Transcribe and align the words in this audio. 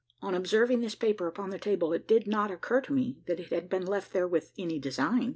On 0.19 0.33
observing 0.33 0.79
this 0.79 0.95
paper 0.95 1.27
upon 1.27 1.51
the 1.51 1.59
table, 1.59 1.93
it 1.93 2.07
did 2.07 2.25
not 2.25 2.49
occur 2.49 2.81
to 2.81 2.91
me, 2.91 3.19
that 3.27 3.39
it 3.39 3.51
had 3.53 3.69
been 3.69 3.85
left 3.85 4.13
there 4.13 4.27
with 4.27 4.51
any 4.57 4.79
design. 4.79 5.29